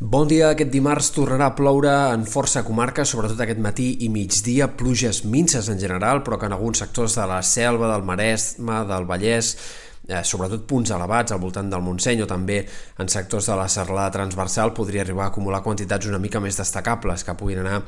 Bon 0.00 0.26
dia. 0.26 0.48
Aquest 0.50 0.72
dimarts 0.74 1.12
tornarà 1.14 1.52
a 1.52 1.54
ploure 1.54 1.92
en 2.10 2.24
força 2.26 2.64
comarques, 2.66 3.12
sobretot 3.14 3.38
aquest 3.44 3.60
matí 3.62 3.92
i 4.02 4.08
migdia, 4.10 4.66
pluges 4.74 5.22
minces 5.24 5.68
en 5.70 5.78
general, 5.78 6.24
però 6.26 6.38
que 6.38 6.48
en 6.50 6.56
alguns 6.56 6.82
sectors 6.82 7.14
de 7.14 7.26
la 7.30 7.40
selva, 7.46 7.92
del 7.92 8.02
Maresme, 8.02 8.80
del 8.88 9.06
Vallès, 9.06 9.54
eh, 10.08 10.22
sobretot 10.24 10.66
punts 10.68 10.92
elevats 10.94 11.32
al 11.32 11.40
voltant 11.42 11.70
del 11.70 11.84
Montseny 11.84 12.22
o 12.24 12.28
també 12.30 12.60
en 13.00 13.08
sectors 13.08 13.48
de 13.50 13.56
la 13.58 13.68
serralada 13.72 14.16
transversal 14.18 14.74
podria 14.76 15.04
arribar 15.04 15.28
a 15.28 15.32
acumular 15.32 15.62
quantitats 15.64 16.10
una 16.10 16.20
mica 16.22 16.42
més 16.44 16.60
destacables 16.60 17.24
que 17.24 17.36
puguin 17.38 17.64
anar 17.64 17.82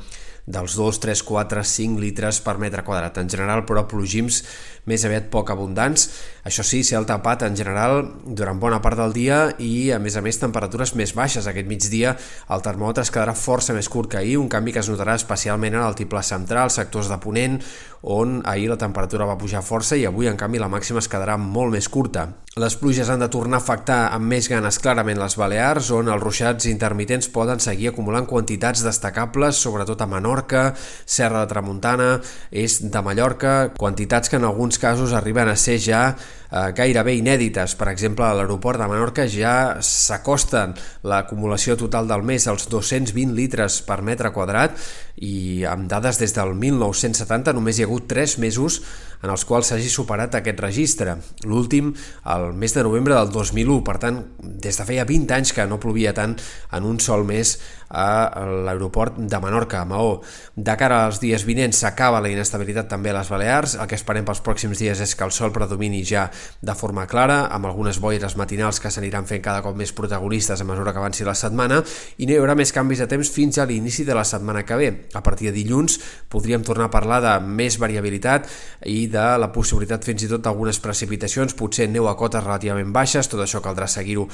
dels 0.47 0.77
2, 0.79 0.99
3, 1.03 1.21
4, 1.27 1.61
5 1.63 1.99
litres 1.99 2.39
per 2.39 2.55
metre 2.57 2.81
quadrat. 2.87 3.19
En 3.19 3.27
general, 3.27 3.65
però, 3.67 3.83
plogims 3.83 4.41
més 4.87 5.03
aviat 5.03 5.27
poc 5.27 5.51
abundants. 5.51 6.05
Això 6.47 6.63
sí, 6.63 6.79
cel 6.87 7.03
tapat 7.05 7.43
en 7.43 7.57
general 7.59 7.99
durant 8.23 8.55
bona 8.59 8.79
part 8.79 8.95
del 8.95 9.11
dia 9.11 9.41
i, 9.59 9.91
a 9.91 9.99
més 9.99 10.15
a 10.15 10.23
més, 10.23 10.39
temperatures 10.39 10.95
més 10.95 11.11
baixes. 11.17 11.49
Aquest 11.51 11.67
migdia 11.67 12.15
el 12.55 12.63
termòmetre 12.63 13.03
es 13.03 13.11
quedarà 13.11 13.35
força 13.35 13.75
més 13.75 13.91
curt 13.91 14.13
que 14.13 14.21
ahir, 14.21 14.37
un 14.39 14.47
canvi 14.47 14.71
que 14.71 14.79
es 14.79 14.87
notarà 14.87 15.17
especialment 15.19 15.75
en 15.75 15.83
l'altiplà 15.83 16.23
central, 16.23 16.71
sectors 16.71 17.11
de 17.11 17.19
Ponent, 17.19 17.59
on 18.07 18.39
ahir 18.47 18.69
la 18.71 18.79
temperatura 18.79 19.27
va 19.27 19.35
pujar 19.35 19.59
força 19.65 19.99
i 19.99 20.07
avui, 20.07 20.31
en 20.31 20.39
canvi, 20.39 20.63
la 20.63 20.71
màxima 20.71 21.03
es 21.03 21.11
quedarà 21.11 21.35
molt 21.35 21.75
més 21.75 21.91
curta. 21.91 22.06
curta. 22.07 22.46
Les 22.57 22.73
pluges 22.73 23.05
han 23.13 23.21
de 23.21 23.27
tornar 23.29 23.59
a 23.59 23.61
afectar 23.61 23.97
amb 24.15 24.31
més 24.31 24.47
ganes 24.49 24.79
clarament 24.81 25.19
les 25.21 25.35
Balears, 25.37 25.91
on 25.93 26.07
els 26.09 26.23
ruixats 26.23 26.65
intermitents 26.71 27.29
poden 27.29 27.61
seguir 27.61 27.91
acumulant 27.91 28.25
quantitats 28.25 28.81
destacables, 28.81 29.59
sobretot 29.61 30.01
a 30.01 30.07
Menorca, 30.09 30.63
Serra 31.05 31.43
de 31.43 31.51
Tramuntana, 31.51 32.07
est 32.49 32.87
de 32.89 33.03
Mallorca, 33.05 33.53
quantitats 33.77 34.33
que 34.33 34.41
en 34.41 34.49
alguns 34.49 34.81
casos 34.81 35.13
arriben 35.13 35.51
a 35.53 35.55
ser 35.55 35.77
ja 35.77 36.01
eh, 36.49 36.71
gairebé 36.73 37.13
inèdites. 37.19 37.75
Per 37.77 37.91
exemple, 37.91 38.25
a 38.25 38.33
l'aeroport 38.33 38.81
de 38.81 38.87
Menorca 38.89 39.27
ja 39.29 39.77
s'acosten 39.83 40.73
l'acumulació 41.05 41.77
total 41.77 42.09
del 42.09 42.25
mes 42.25 42.47
als 42.49 42.65
220 42.71 43.37
litres 43.37 43.83
per 43.85 44.01
metre 44.01 44.33
quadrat 44.33 44.73
i 45.17 45.65
amb 45.65 45.85
dades 45.89 46.17
des 46.21 46.33
del 46.33 46.53
1970 46.57 47.53
només 47.53 47.77
hi 47.77 47.85
ha 47.85 47.89
hagut 47.89 48.09
3 48.09 48.37
mesos 48.41 48.81
en 49.23 49.31
els 49.33 49.43
quals 49.49 49.71
s'hagi 49.71 49.89
superat 49.89 50.35
aquest 50.37 50.59
registre. 50.61 51.17
L'últim, 51.45 51.93
el 52.33 52.46
mes 52.53 52.73
de 52.73 52.83
novembre 52.85 53.15
del 53.15 53.31
2001, 53.33 53.81
per 53.83 53.97
tant, 53.99 54.21
des 54.39 54.77
de 54.77 54.85
feia 54.87 55.05
20 55.07 55.33
anys 55.35 55.53
que 55.53 55.65
no 55.67 55.79
plovia 55.81 56.13
tant 56.13 56.37
en 56.71 56.87
un 56.87 56.99
sol 57.03 57.25
mes 57.27 57.57
a 57.89 58.43
l'aeroport 58.65 59.15
de 59.17 59.39
Menorca, 59.39 59.81
a 59.81 59.85
Maó. 59.85 60.21
De 60.55 60.75
cara 60.77 61.05
als 61.05 61.21
dies 61.23 61.45
vinents 61.47 61.79
s'acaba 61.83 62.19
la 62.21 62.29
inestabilitat 62.29 62.89
també 62.91 63.11
a 63.11 63.17
les 63.19 63.29
Balears, 63.31 63.77
el 63.79 63.87
que 63.87 63.95
esperem 63.95 64.25
pels 64.27 64.41
pròxims 64.43 64.79
dies 64.81 64.99
és 65.03 65.15
que 65.15 65.23
el 65.23 65.31
sol 65.31 65.53
predomini 65.55 66.03
ja 66.05 66.27
de 66.61 66.75
forma 66.75 67.07
clara, 67.07 67.45
amb 67.53 67.69
algunes 67.69 68.01
boires 68.03 68.35
matinals 68.37 68.81
que 68.83 68.91
s'aniran 68.91 69.27
fent 69.29 69.43
cada 69.43 69.63
cop 69.63 69.77
més 69.77 69.93
protagonistes 69.95 70.61
a 70.61 70.67
mesura 70.67 70.91
que 70.93 71.01
avanci 71.01 71.23
la 71.27 71.35
setmana, 71.37 71.81
i 72.17 72.27
no 72.27 72.35
hi 72.35 72.41
haurà 72.41 72.57
més 72.59 72.73
canvis 72.75 73.03
de 73.03 73.07
temps 73.07 73.31
fins 73.31 73.57
a 73.57 73.65
l'inici 73.65 74.03
de 74.03 74.15
la 74.17 74.25
setmana 74.27 74.65
que 74.67 74.75
ve. 74.75 74.89
A 75.15 75.23
partir 75.23 75.49
de 75.49 75.55
dilluns 75.55 75.99
podríem 76.29 76.65
tornar 76.67 76.89
a 76.91 76.93
parlar 76.93 77.21
de 77.23 77.37
més 77.47 77.79
variabilitat 77.79 78.49
i 78.85 79.07
de 79.11 79.27
la 79.39 79.51
possibilitat 79.55 80.03
fins 80.03 80.25
i 80.25 80.31
tot 80.31 80.43
d'algunes 80.43 80.79
precipitacions, 80.83 81.55
potser 81.55 81.87
neu 81.89 82.09
a 82.11 82.17
cotes 82.37 82.45
relativament 82.45 82.93
baixes, 82.93 83.27
tot 83.29 83.41
això 83.41 83.61
caldrà 83.63 83.87
seguir-ho 83.89 84.27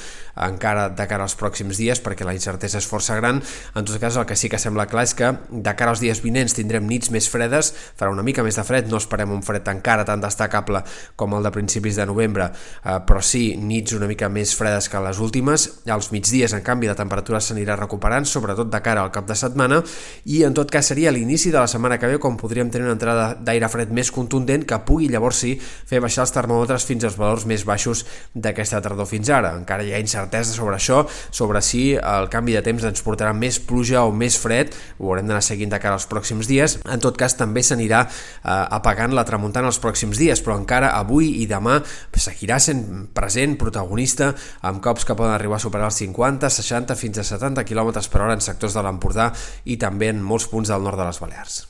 encara 0.44 0.90
de 0.90 1.06
cara 1.08 1.24
als 1.24 1.36
pròxims 1.40 1.78
dies 1.80 2.02
perquè 2.04 2.26
la 2.26 2.34
incertesa 2.36 2.80
és 2.80 2.88
força 2.88 3.16
gran. 3.16 3.42
En 3.76 3.86
tot 3.86 4.00
cas, 4.00 4.18
el 4.18 4.26
que 4.26 4.36
sí 4.36 4.50
que 4.50 4.60
sembla 4.60 4.88
clar 4.88 5.06
és 5.08 5.14
que 5.16 5.32
de 5.50 5.76
cara 5.76 5.94
als 5.94 6.02
dies 6.04 6.22
vinents 6.24 6.56
tindrem 6.56 6.86
nits 6.88 7.12
més 7.12 7.30
fredes, 7.30 7.74
farà 7.98 8.12
una 8.12 8.24
mica 8.24 8.44
més 8.44 8.58
de 8.60 8.64
fred, 8.64 8.90
no 8.90 9.00
esperem 9.00 9.32
un 9.32 9.44
fred 9.44 9.68
encara 9.72 10.06
tan 10.06 10.22
destacable 10.22 10.84
com 11.16 11.36
el 11.38 11.44
de 11.44 11.52
principis 11.52 11.96
de 11.96 12.06
novembre, 12.06 12.50
eh, 12.84 13.00
però 13.08 13.22
sí 13.22 13.56
nits 13.58 13.96
una 13.96 14.10
mica 14.10 14.30
més 14.30 14.56
fredes 14.56 14.90
que 14.90 15.02
les 15.04 15.20
últimes. 15.20 15.70
Als 15.88 16.12
migdies, 16.12 16.54
en 16.54 16.64
canvi, 16.66 16.90
la 16.90 16.98
temperatura 16.98 17.42
s'anirà 17.42 17.78
recuperant, 17.80 18.26
sobretot 18.26 18.72
de 18.72 18.82
cara 18.84 19.04
al 19.04 19.14
cap 19.14 19.28
de 19.30 19.38
setmana, 19.38 19.82
i 20.26 20.44
en 20.44 20.54
tot 20.54 20.72
cas 20.72 20.92
seria 20.92 21.12
l'inici 21.14 21.52
de 21.52 21.60
la 21.60 21.70
setmana 21.70 22.00
que 22.00 22.10
ve 22.10 22.20
quan 22.20 22.38
podríem 22.40 22.72
tenir 22.74 22.88
una 22.88 22.98
entrada 22.98 23.34
d'aire 23.40 23.70
fred 23.70 23.92
més 23.94 24.12
contundent 24.12 24.66
que 24.68 24.80
pugui 24.88 25.10
llavors 25.12 25.44
sí 25.44 25.54
fer 25.60 26.02
baixar 26.04 26.26
els 26.26 26.34
termòmetres 26.34 26.86
fins 26.88 27.06
als 27.08 27.18
valors 27.20 27.46
més 27.50 27.64
baixos 27.68 27.93
d'aquesta 28.34 28.82
tardor 28.84 29.08
fins 29.10 29.30
ara. 29.30 29.54
Encara 29.60 29.86
hi 29.86 29.94
ha 29.94 30.02
incertesa 30.02 30.56
sobre 30.56 30.78
això, 30.80 31.04
sobre 31.32 31.62
si 31.62 31.94
el 32.00 32.30
canvi 32.34 32.58
de 32.58 32.64
temps 32.66 32.86
ens 32.90 33.06
portarà 33.06 33.34
més 33.38 33.60
pluja 33.62 34.04
o 34.08 34.12
més 34.16 34.38
fred, 34.42 34.74
ho 35.00 35.12
haurem 35.12 35.30
d'anar 35.30 35.44
seguint 35.46 35.72
de 35.72 35.80
cara 35.84 35.98
als 36.00 36.08
pròxims 36.10 36.50
dies. 36.50 36.80
En 36.90 37.04
tot 37.04 37.18
cas, 37.20 37.38
també 37.40 37.64
s'anirà 37.66 38.06
eh, 38.08 38.50
apagant 38.50 39.16
la 39.16 39.26
tramuntana 39.28 39.70
els 39.72 39.82
pròxims 39.84 40.20
dies, 40.20 40.42
però 40.44 40.58
encara 40.60 40.94
avui 40.98 41.34
i 41.44 41.48
demà 41.50 41.80
seguirà 42.24 42.60
sent 42.64 42.84
present, 43.16 43.58
protagonista, 43.60 44.32
amb 44.64 44.82
cops 44.84 45.06
que 45.08 45.18
poden 45.18 45.36
arribar 45.36 45.60
a 45.60 45.66
superar 45.66 45.92
els 45.92 46.00
50, 46.02 46.50
60, 46.50 46.98
fins 47.00 47.20
a 47.20 47.28
70 47.28 47.68
km 47.68 47.94
per 48.10 48.24
hora 48.24 48.38
en 48.38 48.46
sectors 48.46 48.78
de 48.78 48.86
l'Empordà 48.86 49.32
i 49.66 49.78
també 49.82 50.14
en 50.14 50.24
molts 50.24 50.48
punts 50.52 50.72
del 50.72 50.84
nord 50.84 51.00
de 51.02 51.10
les 51.10 51.24
Balears. 51.24 51.64